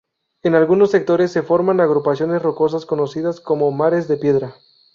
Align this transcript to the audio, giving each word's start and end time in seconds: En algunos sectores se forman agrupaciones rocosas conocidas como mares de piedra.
En 0.41 0.55
algunos 0.55 0.89
sectores 0.89 1.31
se 1.31 1.43
forman 1.43 1.79
agrupaciones 1.79 2.41
rocosas 2.41 2.87
conocidas 2.87 3.39
como 3.39 3.69
mares 3.69 4.07
de 4.07 4.17
piedra. 4.17 4.55